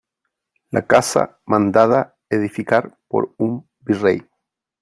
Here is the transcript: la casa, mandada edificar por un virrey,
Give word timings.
la 0.71 0.87
casa, 0.87 1.39
mandada 1.45 2.17
edificar 2.31 2.97
por 3.07 3.35
un 3.37 3.67
virrey, 3.81 4.27